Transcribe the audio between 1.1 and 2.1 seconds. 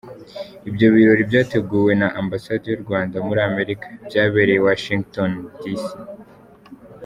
byateguwe na